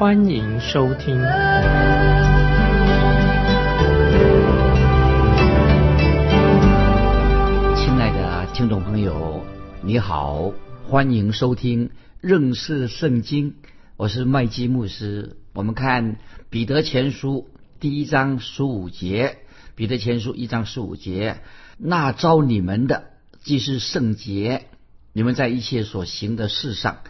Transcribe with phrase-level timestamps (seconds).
[0.00, 1.14] 欢迎收听。
[7.76, 9.44] 亲爱的听众朋友，
[9.82, 10.54] 你好，
[10.88, 11.90] 欢迎收听
[12.22, 13.56] 认识圣经。
[13.98, 15.36] 我是麦基牧师。
[15.52, 16.16] 我们看
[16.48, 19.40] 彼得前书第一章十五节，
[19.74, 21.42] 彼得前书一章十五节。
[21.76, 23.10] 那招你们的
[23.42, 24.64] 既是圣洁，
[25.12, 27.00] 你们在一切所行的事上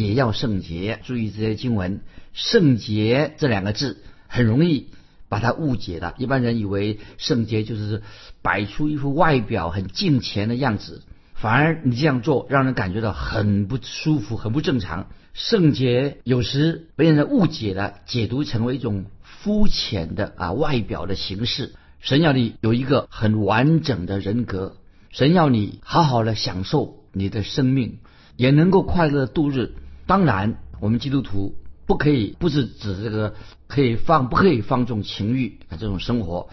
[0.00, 1.00] 也要圣洁。
[1.04, 2.00] 注意这些经文
[2.32, 4.88] ，“圣洁”这两个字很容易
[5.28, 6.14] 把它误解的。
[6.18, 8.02] 一般人以为圣洁就是
[8.42, 11.02] 摆出一副外表很敬虔的样子，
[11.34, 15.08] 反而你这样做让人感觉到很不舒服、很不正常。
[15.32, 21.74] 圣洁有时被人误解了，解读成为一种肤浅的啊外表的形式。
[22.00, 24.76] 神要你有一个很完整的人格，
[25.10, 27.98] 神要你好好的享受你的生命，
[28.36, 29.74] 也能够快乐度日。
[30.06, 33.34] 当然，我们基督徒不可以不是指这个
[33.66, 36.48] 可以放不可以放纵情欲啊这种生活，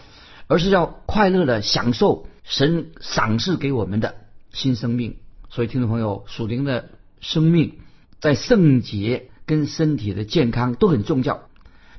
[0.46, 4.14] 而是要快乐的享受神赏赐给我们的
[4.52, 5.16] 新生命。
[5.50, 6.88] 所以，听众朋友，属灵的
[7.20, 7.74] 生命
[8.20, 11.48] 在圣洁跟身体的健康都很重要。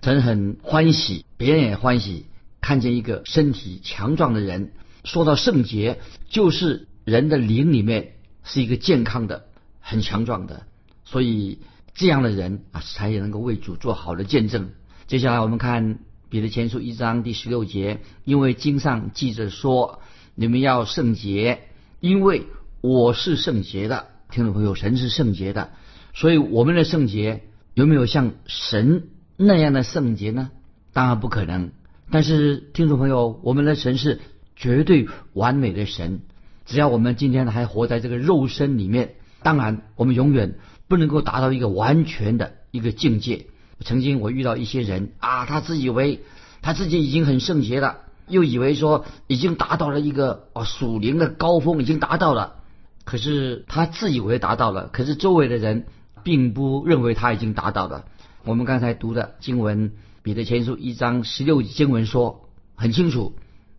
[0.01, 2.25] 神很欢喜，别人也欢喜。
[2.59, 4.71] 看见一个身体强壮的人，
[5.03, 9.45] 说到圣洁，就是人的灵里面是一个健康的、
[9.81, 10.65] 很强壮的，
[11.05, 11.59] 所以
[11.93, 14.69] 这样的人啊，才能够为主做好的见证。
[15.07, 20.01] 接下来我们看彼得前书一章第十六节，因为经上记着说，
[20.35, 21.61] 你们要圣洁，
[21.99, 22.47] 因为
[22.81, 24.07] 我是圣洁的。
[24.31, 25.69] 听众朋友，神是圣洁的，
[26.13, 27.43] 所以我们的圣洁
[27.75, 30.49] 有没有像神那样的圣洁呢？
[30.91, 31.71] 当然不可能。
[32.09, 34.21] 但是，听众朋友，我们的神是
[34.55, 36.21] 绝对完美的神。
[36.65, 40.55] 只要我们今天还活在这个肉身里面，当然我们永远
[40.93, 43.47] 不能够达到一个完全的一个境界。
[43.83, 46.21] 曾经我遇到一些人啊，他自以为
[46.61, 52.57] 他自己已经很圣洁了，又以为说已经达到了一个啊属灵的高峰，已经达到了。
[53.05, 55.87] 可是他自以为达到了，可是周围的人
[56.21, 58.05] 并不认为他已经达到了。
[58.45, 59.93] 我们刚才读的经文。
[60.21, 63.33] 彼得前书一章十六经文说很清楚，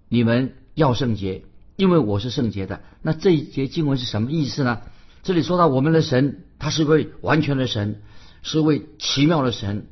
[0.09, 1.45] 你们要圣洁，
[1.77, 2.81] 因为我是圣洁的。
[3.03, 4.81] 那这一节经文是什么意思呢？
[5.23, 8.01] 这里说到我们的神，他是位完全的神，
[8.43, 9.87] 是位奇妙的神。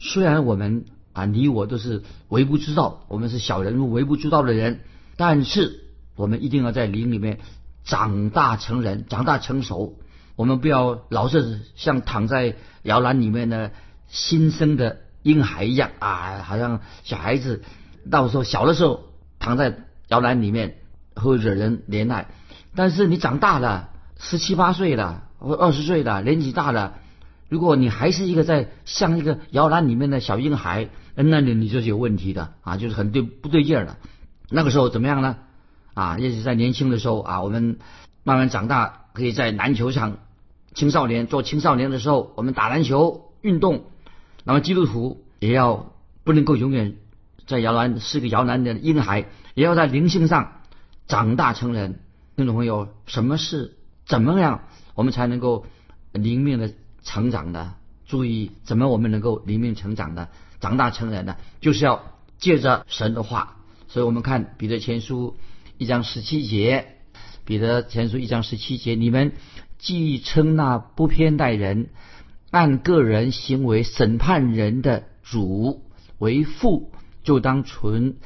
[0.00, 4.80] 虽然我们啊，你我都是微不足道，我们是小人物、微不足道的人，
[5.16, 5.84] 但是
[6.16, 7.38] 我们一定要在灵里面
[7.84, 10.00] 长大成人、长大成熟。
[10.34, 13.70] 我们不要老是像躺在摇篮里面的
[14.08, 15.02] 新生的。
[15.22, 17.62] 婴孩一样啊，好像小孩子，
[18.10, 19.04] 到时候小的时候
[19.38, 19.76] 躺在
[20.08, 20.78] 摇篮里面
[21.14, 22.28] 会惹人怜爱，
[22.74, 26.98] 但是你长大了，十七八岁了或二十岁了，年纪大了，
[27.48, 33.98] 如果你还是一个在像一个摇篮里面的小婴孩，那你你就是有问题的啊，就是很对不对劲儿了。
[34.50, 35.36] 那个时候怎么样呢？
[35.94, 37.78] 啊，也许在年轻的时候啊，我们
[38.22, 40.18] 慢慢长大，可以在篮球场，
[40.74, 43.84] 青少年做青少年的时候，我们打篮球运动。
[44.44, 45.92] 那么基督徒也要
[46.22, 46.96] 不能够永远
[47.46, 50.60] 在摇篮是个摇篮的婴孩，也要在灵性上
[51.08, 52.00] 长大成人。
[52.36, 54.64] 听众朋友，什么是怎么样
[54.96, 55.66] 我们才能够
[56.12, 56.72] 灵命的
[57.04, 57.74] 成长的？
[58.06, 60.28] 注意，怎么我们能够灵命成长的、
[60.60, 61.36] 长大成人呢？
[61.60, 62.02] 就是要
[62.38, 63.56] 借着神的话。
[63.88, 65.36] 所以我们看彼得前书
[65.78, 66.96] 一章十七节，
[67.44, 69.32] 彼得前书一章十七节，你们
[69.78, 71.90] 既称那不偏待人。
[72.50, 75.82] 按个人行为审判人的主
[76.18, 76.92] 为父，
[77.22, 78.16] 就当存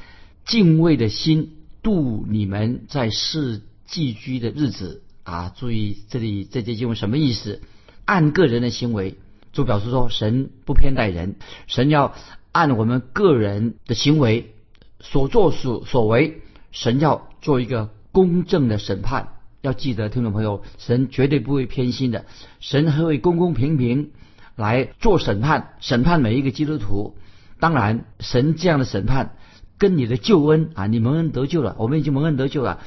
[0.45, 5.53] 敬畏的心度你们在世寄居的日子啊！
[5.55, 7.61] 注意这里这节经文什么意思？
[8.03, 9.15] 按个人的行为，
[9.53, 11.35] 就表示说神不偏待人，
[11.67, 12.13] 神要
[12.51, 14.53] 按我们个人的行为
[14.99, 16.41] 所作所所为，
[16.71, 19.29] 神要做一个公正的审判。
[19.61, 22.25] 要记得，听众朋友，神绝对不会偏心的，
[22.59, 24.11] 神还会公公平平
[24.57, 27.15] 来做审判，审判每一个基督徒。
[27.59, 29.37] 当然，神这样的审判
[29.77, 32.81] 跟你的救恩啊，你蒙恩得救了，我们已经蒙恩得救了。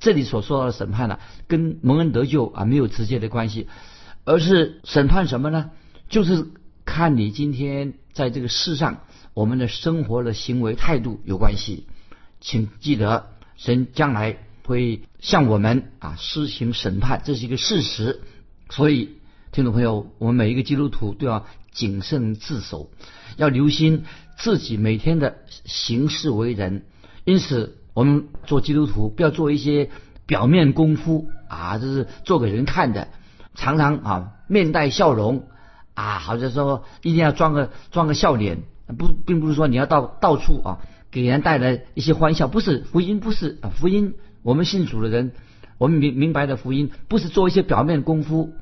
[0.00, 3.68] 这里所说到的审判呢，跟蒙恩得救啊没有直接的关系，
[4.24, 5.70] 而是审判什么呢？
[6.08, 6.46] 就是
[6.84, 9.04] 看你今天在这个世上
[9.34, 11.86] 我们的生活的行为态度有关系。
[12.40, 18.22] 请记得，神将来会向我们啊施行审判，这是一个事实。
[18.70, 19.10] 所以，
[19.52, 22.90] 听众朋友，我们每一个基督徒都要谨慎自守，
[23.36, 24.04] 要留心
[24.38, 26.86] 自己每天的行事为人。
[27.24, 29.90] 因此，我们做基督徒不要做一些
[30.24, 33.08] 表面功夫啊，就是做给人看的，
[33.54, 35.44] 常常啊面带笑容。
[35.92, 38.62] 啊，好像说一定要装个装个笑脸，
[38.96, 40.78] 不，并不是说你要到到处啊
[41.10, 44.14] 给人带来一些欢笑，不是福音，不是啊福音。
[44.42, 45.32] 我们信主的人，
[45.76, 48.54] 我们明明白的福音，不是做一些表面功夫，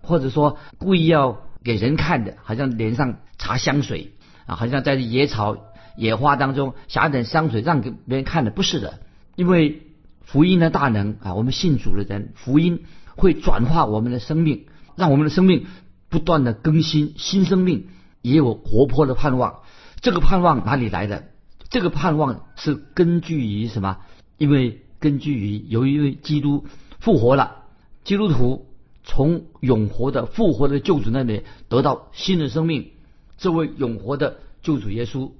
[0.00, 4.12] 或者说故意要给人看的，好像脸上擦香水
[4.46, 5.58] 啊，好像在野草
[5.98, 9.00] 野花当中撒点香水让给别人看的，不是的。
[9.36, 9.82] 因为
[10.22, 12.84] 福音的大能啊，我们信主的人，福音
[13.16, 14.66] 会转化我们的生命，
[14.96, 15.66] 让我们的生命。
[16.10, 17.88] 不断的更新新生命，
[18.22, 19.56] 也有活泼的盼望。
[20.00, 21.24] 这个盼望哪里来的？
[21.68, 23.98] 这个盼望是根据于什么？
[24.38, 26.64] 因为根据于有一位基督
[26.98, 27.64] 复活了，
[28.04, 28.68] 基督徒
[29.04, 32.92] 从永活的复活的救主那里得到新的生命。
[33.36, 35.32] 这位永活的救主耶稣，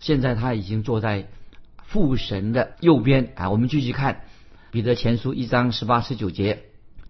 [0.00, 1.28] 现在他已经坐在
[1.84, 3.50] 父神的右边啊。
[3.50, 4.22] 我们继续看
[4.70, 6.64] 彼得前书一章十八十九节，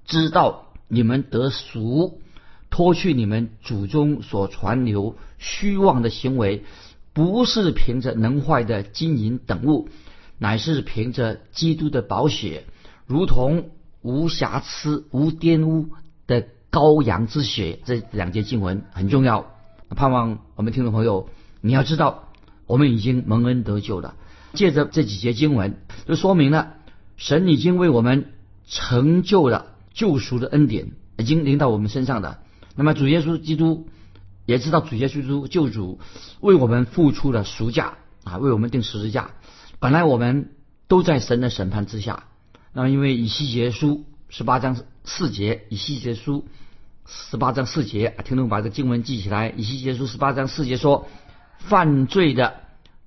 [0.04, 2.20] 知道你们得赎。
[2.70, 6.64] 脱去你们祖宗所传流虚妄的行为，
[7.12, 9.88] 不是凭着能坏的金银等物，
[10.38, 12.64] 乃是凭着基督的宝血，
[13.06, 13.70] 如同
[14.02, 15.90] 无瑕疵、无玷污
[16.26, 17.78] 的羔羊之血。
[17.84, 19.46] 这两节经文很重要，
[19.90, 21.28] 盼望我们听众朋友
[21.60, 22.32] 你要知道，
[22.66, 24.14] 我们已经蒙恩得救了。
[24.52, 26.74] 借着这几节经文，就说明了
[27.16, 28.32] 神已经为我们
[28.68, 32.38] 成就了救赎的恩典，已经临到我们身上的。
[32.76, 33.88] 那么主耶稣基督
[34.46, 35.98] 也知道主耶稣基督救主
[36.40, 39.32] 为我们付出了赎价啊，为我们定十字架。
[39.80, 40.52] 本来我们
[40.86, 42.24] 都在神的审判之下。
[42.72, 46.46] 那么因为以西结书十八章四节，以西结书
[47.06, 49.52] 十八章四节，听众把这个经文记起来。
[49.56, 51.06] 以西结书十八章四节说，
[51.68, 52.60] 犯罪的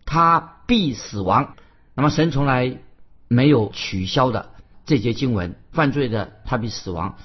[0.06, 1.56] 他必死亡。
[1.96, 2.80] 那么神从来
[3.28, 4.52] 没有取消的
[4.86, 7.18] 这节经文，犯罪的他必死亡。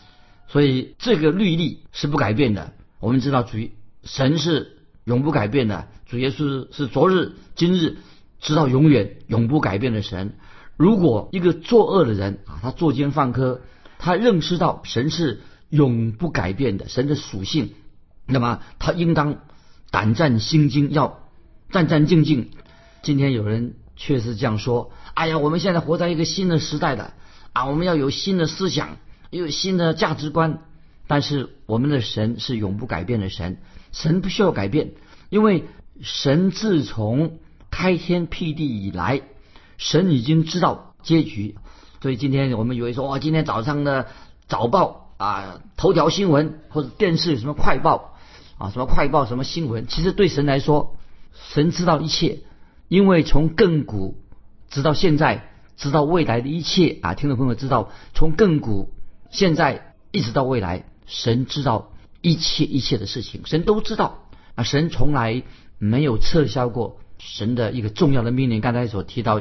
[0.48, 2.72] 所以这个律例是不改变的。
[3.00, 3.58] 我们知道主
[4.04, 7.96] 神是永不改变的，主耶稣是昨日、今日
[8.40, 10.36] 直到永远永不改变的神。
[10.76, 13.60] 如果一个作恶的人啊，他作奸犯科，
[13.98, 17.74] 他认识到神是永不改变的神的属性，
[18.26, 19.38] 那么他应当
[19.90, 21.21] 胆战心惊，要
[21.72, 22.46] 战战兢兢。
[23.02, 27.12] 今天有人确实这样说：“哎呀，我们现在活在一个新的时代的
[27.52, 28.98] 啊，我们要有新的思想。”
[29.32, 30.58] 有新的价值观，
[31.06, 33.56] 但是我们的神是永不改变的神，
[33.90, 34.90] 神不需要改变，
[35.30, 35.64] 因为
[36.02, 37.38] 神自从
[37.70, 39.22] 开天辟地以来，
[39.78, 41.56] 神已经知道结局。
[42.02, 44.08] 所以今天我们以为说，哇，今天早上的
[44.48, 48.18] 早报啊，头条新闻或者电视什么快报
[48.58, 50.94] 啊，什么快报什么新闻，其实对神来说，
[51.32, 52.40] 神知道一切，
[52.88, 54.22] 因为从亘古
[54.68, 58.92] 直到现在，直到未来的一切啊，听众朋友知道，从亘古。
[59.30, 64.62] 现在一直到未来，神知道一切一切的事情，神都知道啊！
[64.62, 65.42] 神从来
[65.78, 68.60] 没有撤销过神的一个重要的命令。
[68.60, 69.40] 刚才所提到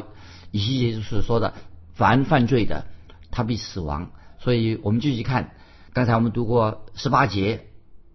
[0.51, 1.55] 以西结所说的，
[1.93, 2.85] 凡犯罪的，
[3.31, 4.11] 他必死亡。
[4.39, 5.51] 所以我们继续看，
[5.91, 7.65] 刚才我们读过十八节，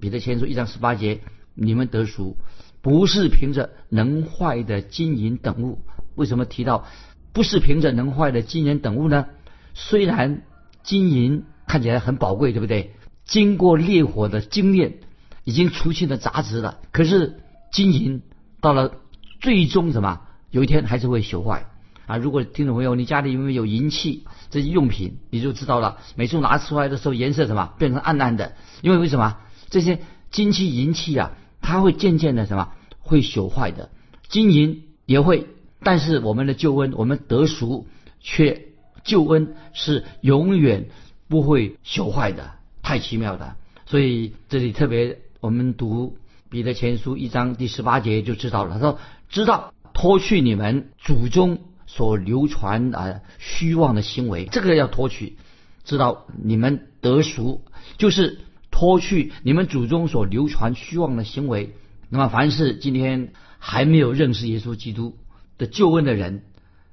[0.01, 1.21] 彼得前书一章十八节，
[1.55, 2.39] 你们得赎，
[2.87, 5.81] 不是凭着能坏的金银等物。
[6.15, 6.85] 为什么提到
[7.33, 9.27] 不是凭着能坏的金银等物呢？
[9.75, 10.43] 虽然
[10.85, 11.43] 金银。
[11.69, 12.93] 看起来很宝贵，对不对？
[13.25, 14.99] 经过烈火的精炼，
[15.43, 16.79] 已经除去了杂质了。
[16.93, 17.41] 可是
[17.73, 18.23] 金银
[18.61, 18.93] 到了
[19.41, 20.21] 最终什么？
[20.53, 21.67] 有一天还是会朽坏
[22.07, 22.19] 啊！
[22.19, 25.99] 如果听众朋友你家里有没有银器这些用品，你就知道了。
[26.15, 29.39] 每次拿出来的时候颜色什么变成暗暗的，因为为什么？
[29.69, 29.99] 这些
[30.31, 31.33] 金器银器啊，
[31.67, 33.91] 它会渐渐的什么会朽坏的。
[34.29, 35.49] 金银也会，
[35.83, 37.87] 但是我们的救恩，我们得赎，
[38.21, 38.69] 却
[39.03, 40.87] 救恩是永远。
[41.29, 42.53] 不会朽坏的，
[42.85, 43.57] 太奇妙的。
[43.85, 46.19] 所以这里特别，我们读
[46.51, 48.75] 彼得前书一章第十八节就知道了。
[48.75, 51.59] 他说：“知道脱去你们祖宗
[51.89, 55.37] 所流传啊虚妄的行为，这个要脱去。
[55.85, 57.63] 知道你们得赎，
[57.99, 58.39] 就是
[58.77, 61.75] 脱去你们祖宗所流传虚妄的行为。
[62.11, 65.17] 那么，凡是今天还没有认识耶稣基督
[65.57, 66.43] 的救恩的人，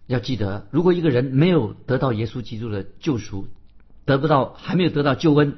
[0.08, 3.50] 要记得，如果一个人没有得到耶稣基督的救赎，
[4.06, 5.58] 得不到，还没有得到救恩，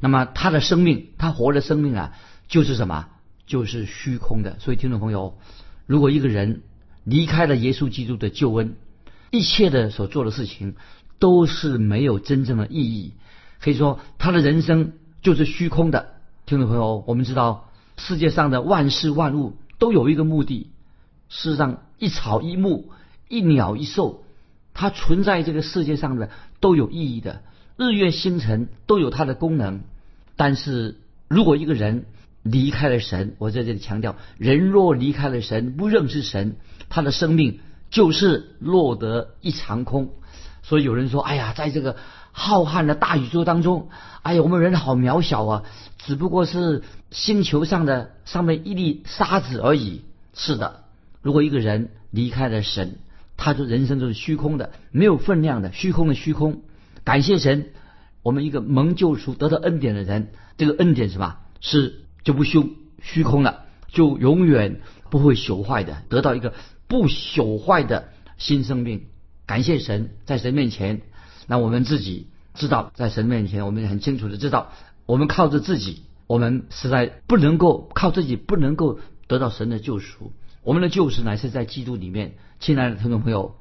[0.00, 2.14] 那么他的生命，他活的生命啊，
[2.48, 3.08] 就是什么？
[3.46, 4.56] 就是虚空的。
[4.60, 5.36] 所以听众朋友，
[5.86, 6.62] 如果一个人
[7.04, 8.76] 离开了耶稣基督的救恩，
[9.30, 10.76] 一切的所做的事情
[11.18, 13.12] 都是没有真正的意义，
[13.60, 14.94] 可以说他的人生
[15.28, 16.14] 就是虚空的。
[16.46, 17.68] 听众朋友，我们知道
[17.98, 20.70] 世界上的万事万物都有一个目的，
[21.28, 22.88] 世上一草一木、
[23.28, 24.24] 一鸟一兽，
[24.72, 26.30] 它存在这个世界上的
[26.60, 27.42] 都有意义的，
[27.76, 29.82] 日月星辰都有它的功能。
[30.34, 30.96] 但是
[31.28, 32.06] 如果一个人
[32.42, 36.56] 离开了神，我在这里强调，人若离开了神，不认识神，
[36.88, 40.08] 他的生命就是落得一场空。
[40.62, 41.96] 所以有人说：“哎呀，在这个
[42.38, 43.88] 浩瀚的大宇宙当中，
[44.22, 45.62] 哎呀，我们人好渺小啊，
[45.98, 50.02] 只不过是星球上的上面一粒沙子而已。”
[50.32, 50.84] 是的，
[51.20, 52.98] 如果一个人离开了神，
[53.36, 56.62] 他就人生就是虚空的，没有分量的，虚空的虚空。
[57.04, 57.70] 感谢神，
[58.22, 61.40] 我们一个蒙救赎、得到恩典的人，这个恩典是吧？
[61.60, 62.04] 是。
[62.24, 62.68] 就不修
[63.00, 66.52] 虚空了，就永远不会朽坏的，得到一个
[66.88, 69.06] 不朽坏的新生命。
[69.46, 71.00] 感谢神，在神面前，
[71.48, 74.70] 那我们自己知道，在神面前，我们很清楚的知道，
[75.06, 80.32] 我们靠着自己，我们实在不能够靠自己，不能够得到神的救赎。
[80.62, 82.36] 我们的救赎乃是在基督里面。
[82.60, 83.56] 亲爱的听众朋友，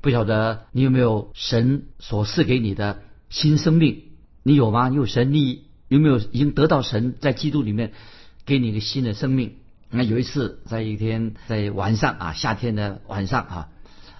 [0.00, 4.04] 不晓得你有没有神所赐给你的新生命？
[4.42, 4.88] 你有吗？
[4.88, 5.64] 你有神，你。
[5.88, 7.92] 有没有已经得到神在基督里面
[8.46, 9.56] 给你一个新的生命？
[9.90, 13.68] 那有一次，在一天在晚上啊，夏天的晚上啊，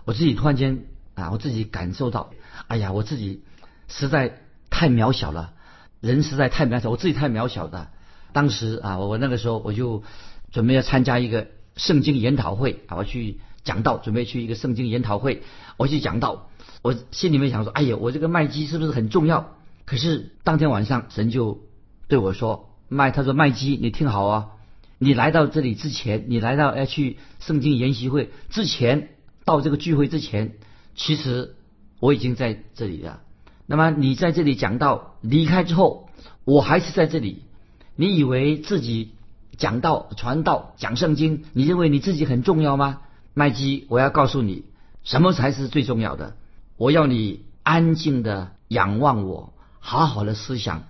[0.04, 2.30] 我自己突然间啊，我自己感受到，
[2.68, 3.42] 哎呀，我自己
[3.88, 4.40] 实在
[4.70, 5.52] 太渺小了，
[6.00, 7.88] 人实在太渺小，我自己太渺小的。
[8.32, 10.02] 当时啊，我那个时候我就
[10.50, 15.42] 准备要参加一个圣经研讨会啊，我去讲道，准备去一个圣经研讨会，
[15.76, 16.50] 我去讲道，
[16.82, 19.54] 我心里面想说，哎呀，我这个麦基是不是很重要？
[19.86, 21.60] 可是当天晚上，神就
[22.08, 24.46] 对我说：“麦，他说麦基，你听好啊！
[24.98, 29.10] 你来到这里之前，你来到要去圣经研习会之前，
[29.44, 30.54] 到这个聚会之前，
[30.94, 31.54] 其实
[32.00, 33.20] 我已经在这里了。
[33.66, 36.08] 那么你在这里讲到离开之后，
[36.44, 37.42] 我还是在这里。
[37.96, 39.12] 你以为自己
[39.56, 43.00] 讲道、传道、讲圣经，你认为你自己很重要吗？
[43.34, 44.64] 麦基，我要告诉你，
[45.02, 46.36] 什么才是最重要的？
[46.76, 49.52] 我要你安静的仰望我。”
[49.86, 50.84] 好好的思想，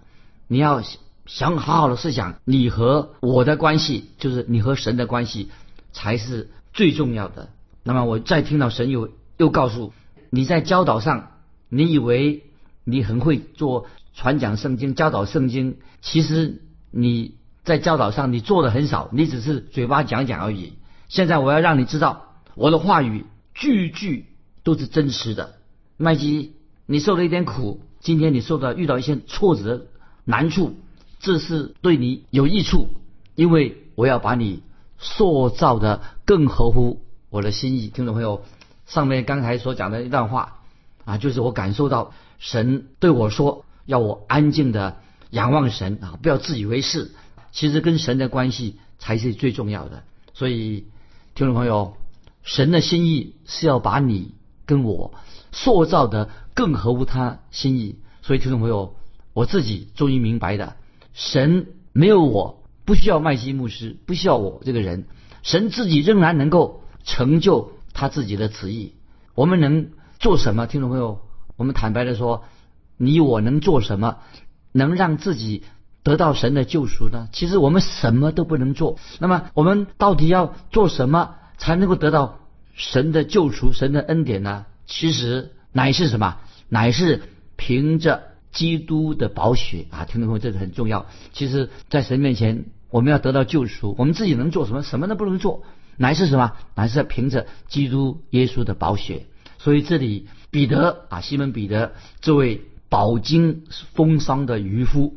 [0.46, 0.80] 你要
[1.26, 5.50] 想好好的思想，你和我的关系，就是你和神的关系，
[5.92, 7.50] 才是最重要的。
[7.82, 9.92] 那么我再听到神有又告诉
[10.30, 11.30] 你在教导上，
[11.68, 12.44] 你以为
[12.84, 20.74] 你很会做传讲圣经、教导圣经，其实你在教导上你做的很少，你只是嘴巴讲讲而已。
[21.08, 23.24] 现在我要让你知道，我的话语
[23.54, 24.26] 句句
[24.62, 25.54] 都是真实的。
[25.96, 26.54] 麦基，
[26.86, 27.80] 你受了一点苦。
[28.00, 29.86] 今天你受到遇到一些挫折
[30.26, 30.74] 难处，
[31.20, 32.88] 这是对你有益处，
[33.34, 34.62] 因为我要把你
[34.98, 37.00] 塑造的更合乎
[37.30, 37.88] 我的心意。
[37.88, 38.42] 听众朋友，
[38.86, 40.60] 上面刚才所讲的一段话
[41.04, 44.98] 啊，就是我感受到神对我说，要我安静的
[45.30, 47.12] 仰望神啊，不要自以为是。
[47.52, 50.04] 其实跟神的关系才是最重要的。
[50.32, 50.86] 所以，
[51.34, 51.96] 听众朋友，
[52.42, 54.34] 神的心意是要把你
[54.66, 55.14] 跟我
[55.52, 56.30] 塑造的。
[56.56, 58.94] 更合乎他心意，所以听众朋友，
[59.32, 60.76] 我自己终于明白的，
[61.14, 65.08] 神没有我不需要麦基牧师，不需要我这个人，
[65.42, 68.92] 神自己仍然能够成就他自己的旨意。
[69.34, 70.66] 我们能做什么？
[70.66, 71.22] 听众朋友，
[71.56, 72.44] 我们坦白的说，
[72.98, 74.18] 你我能做什么，
[74.72, 75.62] 能让自己
[76.02, 77.28] 得到神的救赎呢？
[77.32, 78.98] 其实我们什么都不能做。
[79.18, 82.40] 那么我们到底要做什么才能够得到
[82.74, 84.66] 神的救赎、神的恩典呢？
[84.84, 85.52] 其实。
[85.76, 86.36] 乃是什么？
[86.68, 87.22] 乃是
[87.56, 88.22] 凭着
[88.52, 90.04] 基督的宝血啊！
[90.04, 91.06] 听众朋友，这个很重要。
[91.32, 94.84] 其实，在神面前，我们要得到救赎，我们自己能做什么？
[94.84, 95.64] 什么都不能做。
[95.96, 96.52] 乃是什么？
[96.74, 99.26] 乃是凭着基督耶稣的宝血。
[99.58, 105.14] 所以，这里彼得啊，西门彼得这位饱经风霜的渔夫，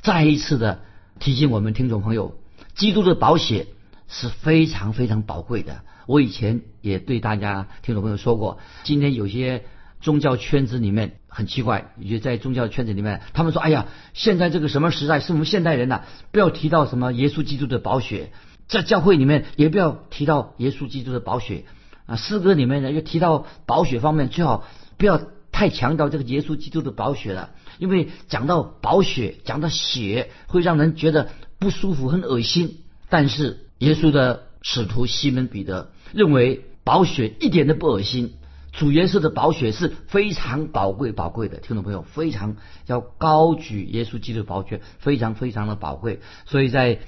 [0.00, 0.80] 再一次的
[1.18, 2.38] 提醒我们听众朋友，
[2.74, 3.66] 基督的宝血
[4.08, 5.82] 是非常非常宝贵的。
[6.06, 9.64] 我以前也对大家听众朋友说过，今天有些。
[10.02, 13.84] 宗教圈子里面很奇怪，也在宗教圈子里面，他们说：“哎呀，
[14.14, 18.32] 现在这个什么时代，是我们现代人呐，不要提到什么耶稣基督的宝血，
[18.70, 21.64] 在教会里面也不要提到耶稣基督的宝血
[22.06, 22.14] 啊。
[22.14, 24.64] 诗歌里面呢，又提到宝血方面，最好
[24.96, 32.78] 不要太强调这个耶稣基督的宝血了，因为讲到宝血，讲到血，会让人觉得不舒服、很恶心。
[33.08, 38.34] 但是耶稣的使徒西门彼得认为宝血一点都不恶心。”
[38.72, 46.20] 主耶稣的宝血是非常宝贵、宝贵的，听众朋友非常要高举耶稣基督的宝血，非常非常的宝贵。
[46.46, 47.00] 所以在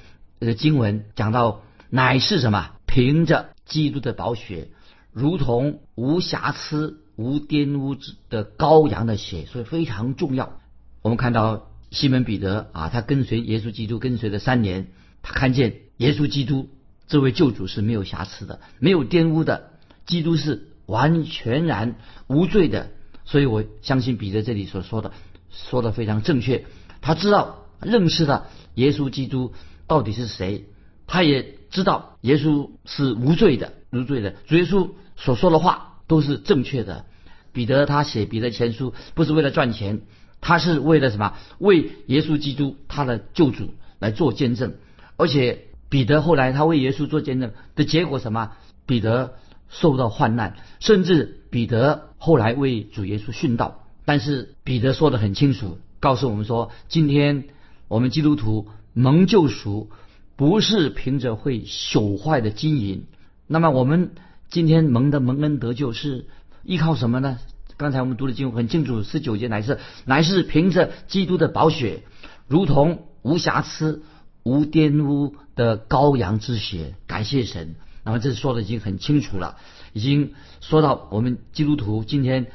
[0.42, 2.70] 这个经文讲到，乃是什么？
[2.84, 4.70] 凭着基督的宝血，
[5.12, 10.58] 如同无瑕疵、无玷污之的羔羊的血，所以非常重要。
[11.00, 14.88] 我们看到西门彼得啊，他跟随耶稣基督跟随了三年，
[15.22, 16.70] 他看见耶稣基督
[17.06, 19.70] 这位救主是没有瑕疵的，没有玷污的，
[20.06, 21.94] 基督是完全然
[22.26, 22.90] 无罪的。
[23.25, 25.12] 所以我相信彼得这里所说的
[25.52, 26.64] 说的非常正确。
[27.00, 29.52] 他知道认识了耶稣基督
[29.92, 30.64] 到底是谁，
[31.06, 34.37] 他也知道耶稣是无罪的，无罪的。
[34.46, 37.04] 主耶稣所说的话都是正确的。
[37.52, 40.00] 彼得他写彼得前书不是为了赚钱，
[40.40, 41.34] 他是为了什么？
[41.58, 44.76] 为耶稣基督他的救主来做见证。
[45.18, 48.52] 而且彼得后来他为耶稣做见证的结果什么？
[48.87, 49.34] 彼得
[49.68, 52.08] 受到患难，甚至彼得。
[52.16, 57.44] 后来为主耶稣殉道，但是彼得说的很清楚，告诉我们说，今天
[57.88, 59.90] 我们基督徒蒙救赎，
[60.37, 63.06] 不是凭着会朽坏的金银。
[63.46, 64.12] 那么我们
[64.49, 66.26] 今天蒙的蒙恩得救是
[66.62, 67.38] 依靠什么呢？
[67.76, 72.02] 刚才我们读的经很清楚，十九节乃是乃是凭着基督的宝血，
[72.46, 74.02] 如同无瑕疵、
[74.44, 76.94] 无玷污的羔羊之血。
[77.06, 77.75] 感谢神。
[78.04, 79.56] 那么这说的已经很清楚了。
[79.92, 82.46] 已经说到我们基督徒今天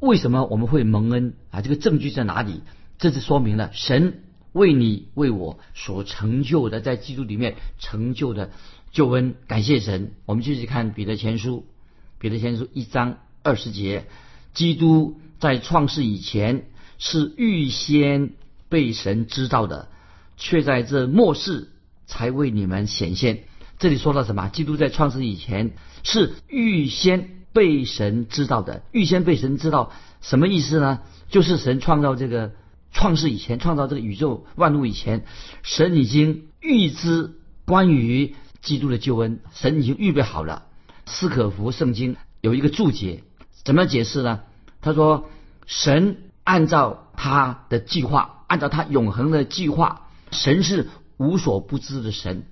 [0.00, 1.60] 为什么我们会蒙恩啊？
[1.60, 2.60] 这个证据在哪里？
[2.98, 8.50] 这是说明了神为你为我所成就的，在基督里面成就的
[8.90, 9.34] 救恩。
[9.46, 10.12] 感谢神！
[10.26, 11.66] 我们继续看彼得前书，
[12.18, 14.06] 彼得前书一章二十节：
[14.54, 16.66] 基督在创世以前
[16.98, 18.32] 是预先
[18.68, 19.88] 被神知道的，
[20.36, 21.70] 却在这末世
[22.06, 23.44] 才为你们显现。
[23.78, 24.48] 这里说到什么？
[24.48, 25.72] 基督在创世以前
[26.04, 28.82] 是预先被神知道的。
[28.92, 31.00] 预先被神知道什么意思呢？
[31.30, 32.52] 就是神创造这个
[32.92, 35.24] 创世以前，创造这个宇宙万物以前，
[35.62, 37.32] 神已经预知
[37.64, 40.66] 关于基督的救恩，神已经预备好了。
[41.06, 43.24] 斯可福圣经有一个注解，
[43.64, 44.40] 怎么解释呢？
[44.80, 45.28] 他说：
[45.66, 52.46] 神按照他的计划，按照他永恒的计划，神是无所不知的神。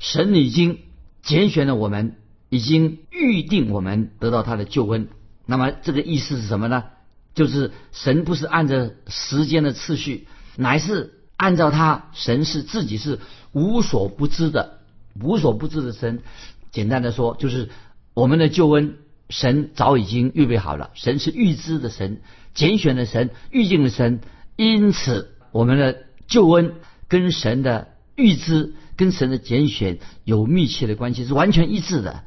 [0.00, 0.80] 神已经
[1.22, 2.16] 拣选了我们，
[2.50, 5.08] 已经预定我们得到他的救恩。
[5.46, 6.84] 那么这个意思是什么呢？
[7.34, 13.18] 就是神不是按照时间的次序，乃是按照他神是自己是
[13.52, 14.78] 无所不知的，
[15.20, 16.22] 无所不知的神。
[16.70, 17.70] 简单的说，就是
[18.14, 18.96] 我们的救恩，
[19.28, 20.90] 神早已经预备好了。
[20.94, 22.20] 神是预知的神，
[22.54, 24.20] 拣选的神，预定的神。
[24.56, 26.74] 因此，我们的救恩
[27.08, 28.74] 跟神的预知。
[28.96, 32.22] 跟神的拣选有密切的关系，是完全一致的。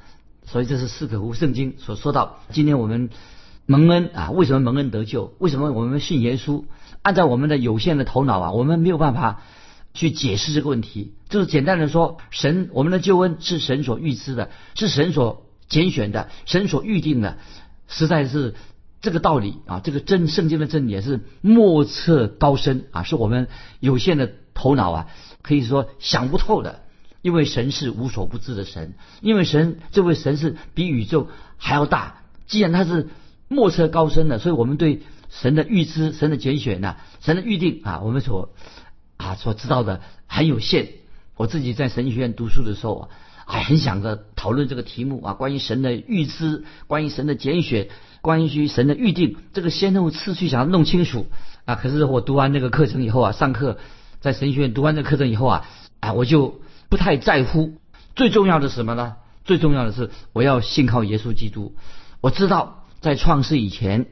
[0.45, 2.41] 所以这是四可乎圣经所说到。
[2.51, 3.09] 今天我们
[3.67, 5.35] 蒙恩啊，为什么蒙恩得救？
[5.39, 6.63] 为什么我们信耶稣？
[7.01, 9.41] 按照我们的有限的头脑啊，我们没有办法
[9.93, 11.13] 去解释这个问题。
[11.27, 17.37] 就是简单的说，神我们的救恩是神所预知的，是神所拣选的，神所预定的，
[17.89, 18.55] 实在是
[19.01, 19.81] 这个道理啊。
[19.83, 23.49] 这个真圣经的真理也是莫测高深啊，是我们
[23.81, 25.07] 有限的头脑啊。
[25.41, 26.83] 可以说想不透的，
[27.21, 31.27] 因为神是无所不知的神，因为神这位神是比宇宙
[31.57, 32.21] 还要大。
[32.47, 33.09] 既然他是
[33.47, 38.49] 莫测高深的，所以我们对神的预知、神的拣选呐、神的预定啊，我们所
[39.17, 40.89] 啊所知道的很有限。
[41.35, 43.09] 我自己在神学院读书的时候啊，
[43.45, 47.89] 还很想着讨论这个题目啊，关于神的预知、关于神的拣选、
[48.21, 51.27] 关于神的预定，这个先后次序想要弄清楚
[51.65, 51.75] 啊。
[51.75, 53.77] 可是我读完那个课程以后啊，上课。
[54.19, 57.75] 在神学院读完这个课程以后啊，啊，我就不太在乎。
[58.15, 59.17] 最重要的是什么呢？
[59.45, 61.75] 最重要的是我要信靠耶稣基督。
[62.19, 64.07] 我知道在创世以前，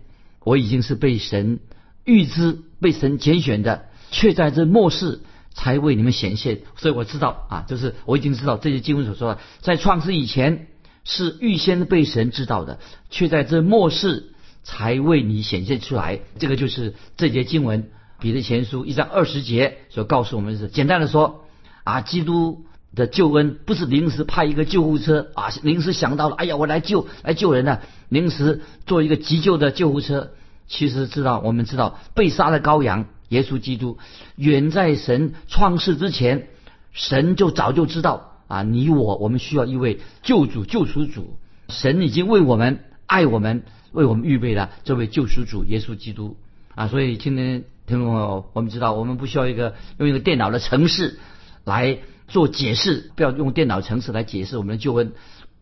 [0.46, 1.60] 我已经是被神
[2.06, 5.20] 预知、被神拣选的，却在这末世
[5.54, 6.62] 才为你们显现。
[6.78, 10.68] 所以我知道啊，就是我已经知道这些经文所说的，在创世以前
[11.04, 12.80] 是预先被神知道的，
[13.10, 14.32] 却在这末世
[14.64, 16.22] 才为你显现出来。
[16.40, 17.90] 这个就是这节经文。
[18.22, 21.44] 彼得前书一章二十节所告诉我们是，简单的说，
[21.84, 22.64] 啊，基督
[22.96, 30.32] 的救恩不是临时派一个救护车啊，临时想到了，哎呀，我来救来救人了，临时做一个急救的救护车。
[30.68, 33.98] 其实知道，我们知道被杀的羔羊耶稣基督，
[34.36, 36.48] 远在神创世之前，
[36.92, 41.38] 神就早就知道啊，你我我们需要一位救主救赎主，
[41.70, 46.38] 神已经为我们爱我们，为我们预备了这位救赎主耶稣基督
[46.74, 47.64] 啊，所以今天。
[47.88, 51.20] 听众朋友，我们知道，我们不需要一个用一个电脑的程式
[51.64, 55.12] 来做解释，不要用电脑程式来解释我们的救恩。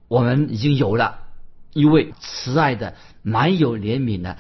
[0.08, 1.20] 我们已经有了
[1.74, 4.38] 一位慈爱的、满有怜悯的、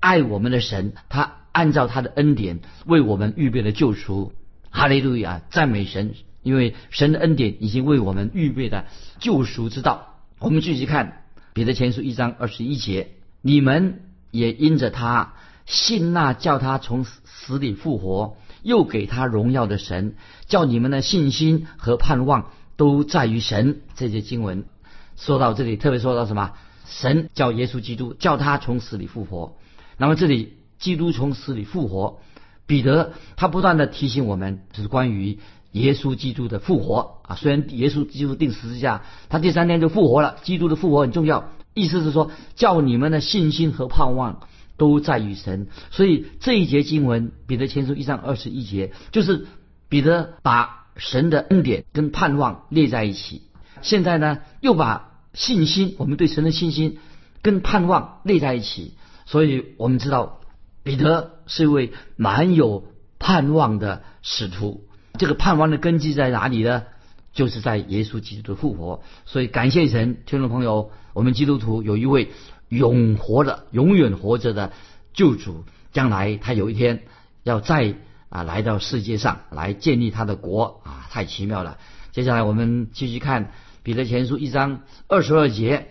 [0.00, 4.32] 爱我们的神，他按照他的恩典为我们预备了救赎。
[4.70, 6.14] 哈利路亚，赞美神！
[6.42, 8.84] 因为神的恩典已经为我们预备的
[9.18, 10.20] 救赎之道。
[10.38, 13.08] 我们继续看彼得前书一章二十一节，
[13.40, 15.32] 你们也因着他
[15.64, 20.14] 信那叫他从死里复活，又给他荣耀的神，
[20.46, 23.80] 叫你们的信心和盼望都在于神。
[23.96, 24.66] 这些经文
[25.16, 26.52] 说到这里，特别说到什么？
[26.88, 29.56] 神叫耶稣基督，叫他从死里复活。
[29.98, 32.20] 那么这里基督从死里复活，
[32.66, 35.38] 彼得他不断的提醒我们，就是关于。
[35.72, 40.38] 耶稣基督的复活啊，虽然耶稣基督定十字架，他第三天就复活了。
[40.42, 44.40] 基督的复活很重要，意思是说，叫你们的信心和盼望
[44.78, 45.66] 都在于神。
[45.90, 49.46] 所以这一节经文，彼得前书一章二十一节，就是
[49.90, 53.42] 彼得把神的恩典跟盼望列在一起。
[53.82, 56.98] 现在呢，又把信心，我们对神的信心
[57.42, 58.94] 跟盼望累在一起。
[59.26, 60.40] 所以我们知道，
[60.82, 62.86] 彼得是一位蛮有
[63.20, 64.88] 盼望的使徒。
[65.18, 66.82] 这个盼望的根基在哪里呢？
[67.32, 69.02] 就是在耶稣基督的复活。
[69.26, 72.30] 所以感谢神，听众朋友，我们基督徒有一位
[72.68, 74.72] 永活的、永远活着的
[75.12, 77.02] 救主，将来他有一天
[77.42, 77.94] 要再
[78.30, 81.76] 啊来到世界上来建立他的国啊，太奇妙了。
[82.12, 83.52] 接下来我们继续看
[83.86, 85.86] 彼得前书一章二十二节：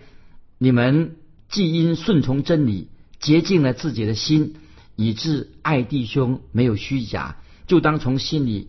[0.58, 1.16] 你们
[1.48, 2.88] 既因顺从真理
[3.20, 4.56] 洁净了自己的心，
[4.96, 8.68] 以致爱弟兄没有虚假，就当从心里。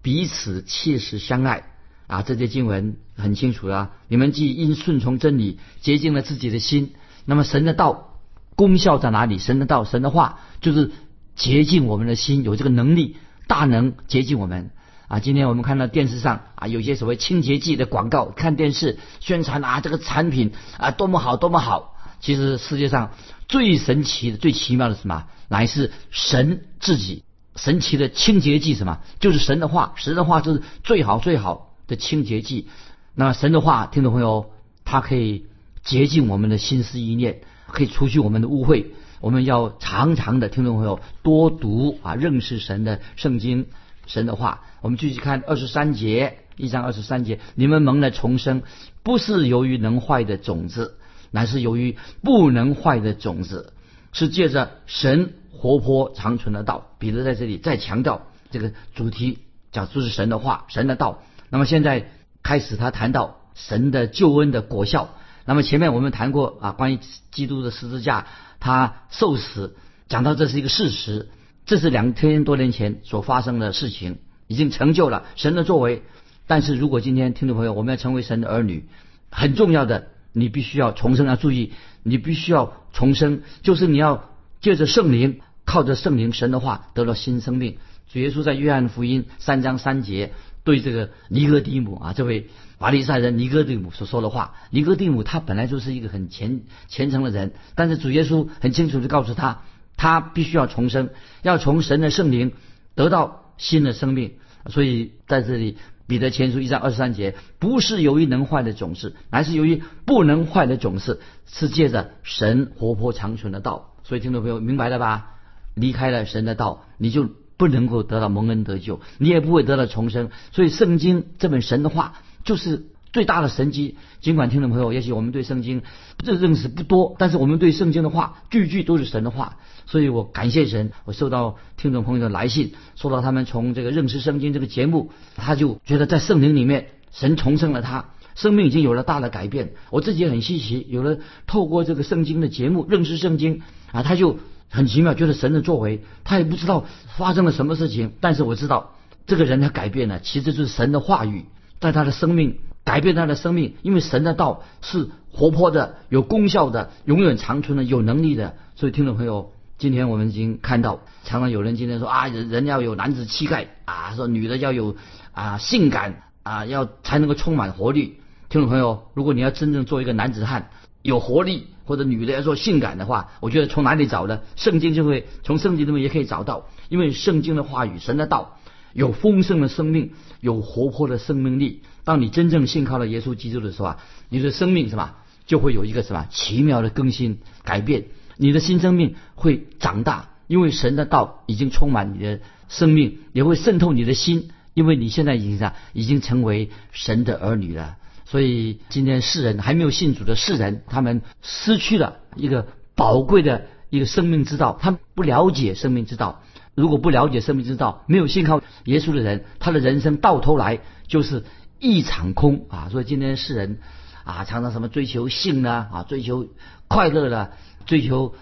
[0.00, 1.64] 彼此切实相爱
[2.06, 2.22] 啊！
[2.22, 3.90] 这些经文很清楚了。
[4.06, 6.92] 你们既因顺从真理洁净了自己的心，
[7.24, 8.20] 那么神的道
[8.54, 9.38] 功效在哪里？
[9.38, 10.92] 神的道、神的话就是
[11.34, 13.16] 洁净我们的心，有这个能力，
[13.48, 14.70] 大能洁净我们
[15.08, 15.20] 啊！
[15.20, 21.96] 今天我们看到电视上啊，有些所谓清洁剂的广告，看电视宣传啊，这个产品啊多么好，多么好。
[22.20, 23.12] 其实世界上
[23.48, 25.24] 最神奇的、最奇妙的什么？
[25.48, 27.24] 乃是神自己。
[27.56, 29.00] 神奇的清洁剂什么？
[29.18, 32.68] 就是神的话，神的话就是最好最好的清洁剂。
[33.14, 34.50] 那么神的话，听众朋友，
[34.84, 35.46] 它可以
[35.82, 38.86] 洁净我们的心思意念，可以除去我们的污秽。
[39.20, 43.66] 我们要常常的，听众朋友多读啊，认识神的圣经，
[44.08, 44.64] 神的话。
[44.80, 48.62] 我们继续看二十三节，一章二十三节：你们蒙了重生，
[49.04, 50.96] 不是由于能坏的种子，
[51.30, 53.72] 乃是由于不能坏的种子，
[54.12, 55.34] 是借着神。
[55.60, 59.40] 活泼长存的道，彼得在这里再强调这个主题，
[59.72, 61.24] 讲就是神的话，神的道。
[61.50, 62.12] 那么现在
[62.44, 65.16] 开始他谈到神的救恩的果效。
[65.44, 67.00] 那么前面我们谈过啊，关于
[67.32, 68.28] 基督的十字架，
[68.60, 69.74] 他受死，
[70.08, 71.28] 讲到这是一个事实，
[71.68, 76.02] 这是两千多年前所发生的事情，已经成就了神的作为。
[76.46, 78.86] 但是如果今天听众朋友我们要成为神的儿女，
[79.30, 85.40] 很重要的，你必须要重生，要注意，你必须要重生，就是你要借着圣灵。
[85.70, 87.76] 靠着圣灵神的话得到新生命。
[88.10, 90.32] 主耶稣在约翰福音三章三节
[90.64, 94.54] 对这个尼哥底母啊，这位法利赛人尼哥底母所说的话。
[94.70, 99.60] 尼哥底母他本来就是一个很虔虔诚的人，但是主耶稣很清楚的告诉他，
[99.98, 101.10] 他必须要重生，
[101.42, 102.52] 要从神的圣灵
[102.94, 104.36] 得到新的生命。
[104.70, 113.94] 所以在这里彼得前书一章二十三节，不是由于能坏的种子，而是由于不能坏的种子，是借着神活泼长存的道。
[114.04, 115.34] 所以听众朋友明白了吧？
[115.74, 120.30] 离开了神的道，你就不能够得到蒙恩得救，你也不会得到重生。
[120.52, 123.96] 所以圣经这本神的话就是最大的神机。
[124.20, 125.82] 尽管听众朋友，也许我们对圣经
[126.18, 129.56] 这认识不多，但是我们对圣经的话句句都是神的话。
[129.86, 139.72] 所以我感谢神，我收到听众朋友的来信，收到他们从这个认识圣经这个节目，他就觉得在圣灵里面神重生了他，生命已经有了大的改变。
[139.90, 144.38] 我自己很稀奇，有了透过这个圣经的节目认识圣经啊，他就。
[144.70, 146.84] 很奇妙，觉得神的作为，他也不知道
[147.16, 151.46] 发生了什么事情，但是我知道这个人他改变了，其实就是神的话语
[151.80, 158.56] 在他的生命改变他的生命，因为神的道是活泼的、有功效的、永远长存的、有能力的。
[158.76, 164.96] 所以听众朋友，今天我们已经看到，常常有人今天说啊，人人要有男子气概啊，说女的要有
[165.32, 168.20] 啊性感啊，要才能够充满活力。
[168.48, 170.70] 听众朋友，如果你要真正做一个男子汉，
[171.02, 171.66] 有活力。
[171.84, 174.40] 或者女的要做性感的话，我觉得从哪里找呢？
[174.56, 178.58] 圣经就会从圣经里面也可以找到，因为圣经的话语、神的道
[178.92, 181.82] 有丰盛的生命，有活泼的生命力。
[182.04, 183.98] 当你真正信靠了耶稣基督的时候啊，
[184.28, 197.96] 你的生命是吧，就会有一个什么奇妙的更新改变，你的新生命会长大，因为神的道已经充满你的生命，也会渗透你的心，因为你现在已经啥，已经成为神的儿女了。
[198.24, 206.42] 所以今天世人还没有信主的世人，他们失去了一个宝贵的一个生命之道，他们不了解生命之道。
[206.78, 211.42] 如果不了解生命之道，没有信靠耶稣的人，他的人生到头来就是
[211.80, 212.88] 一场空啊！
[212.88, 213.80] 所以今天世人
[214.22, 216.46] 啊，常常什么追求性呢啊，追求
[216.86, 217.50] 快乐了，
[217.84, 218.36] 追求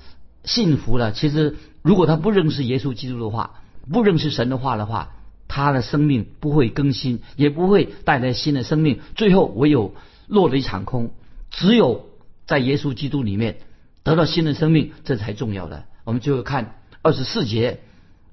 [0.44, 1.12] 幸福了。
[1.12, 5.14] 其实，如果他不认识耶稣基督的话，不认识神的话的话，
[5.48, 9.94] 他的生命不会更新，也不会带来新的生命，最后唯有
[10.26, 11.14] 落了一场空。
[11.50, 12.10] 只有
[12.46, 13.60] 在耶稣基督里面
[14.02, 15.84] 得到新的生命，这才重要的。
[16.04, 17.80] 我们最后看二十四节，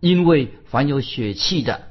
[0.03, 1.83] 因为凡有血气的，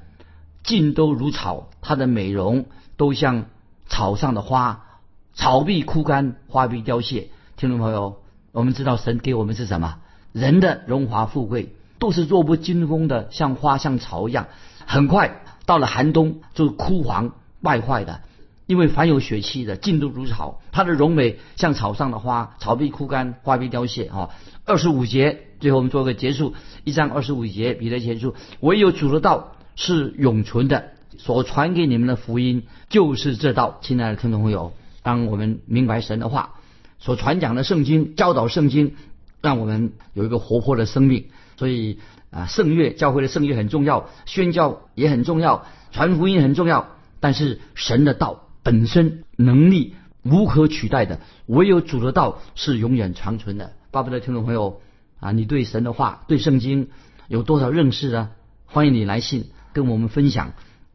[0.62, 2.66] 尽都如草，它的美容
[2.98, 3.46] 都像
[3.87, 4.85] 草上的花，
[5.33, 7.31] 草必枯干，花必凋谢。
[7.57, 8.18] 听众朋友，
[8.53, 9.96] 我们知道神给我们是什么？
[10.33, 14.48] 人的荣华富贵都是弱不禁风的，像花像草一样，
[14.85, 18.20] 很快到了寒冬就枯黄败坏的。
[18.66, 24.05] 因为凡有血气的，尽都如草，它的荣美像草上的花，草必枯干，花必凋谢。
[24.09, 24.29] 啊，
[24.66, 26.55] 二十五节，最后我们做个结束。
[26.83, 33.79] 一章二十五节，彼得前书，唯有主的道是永存的，所传给你们的福音就是这道。
[33.81, 34.72] 亲爱的听众朋友，
[35.05, 36.55] 当我们明白神的话，
[36.98, 38.96] 所传讲的圣经，教导圣经，
[39.40, 41.27] 让我们有一个活泼的生命。
[41.57, 42.01] 所以
[42.33, 46.88] 啊，圣乐教会的圣乐很重要，宣教也很重要，传福音很重要。
[47.20, 48.48] 但是神的道。
[48.64, 53.72] 本身能力无可取代的，唯有主的道是永远长存的。
[53.90, 54.81] 巴不得听众朋友
[55.22, 56.88] 啊，你对神的话、对圣经
[57.28, 58.30] 有多少认识啊？
[58.66, 60.52] 欢迎你来信跟我们分享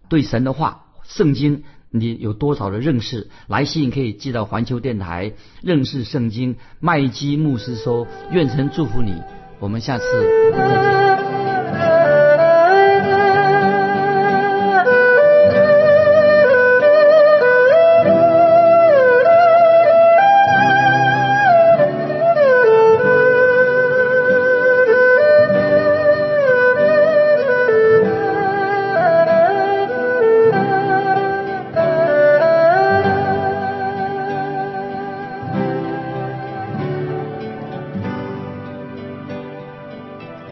[0.09, 3.29] 对神的话、圣经你有多少的认识。
[3.47, 9.15] 来信可以寄到环球电台认识圣经麦基牧师说，愿神祝福你。
[9.59, 10.03] 我们下次
[10.51, 11.26] 再见。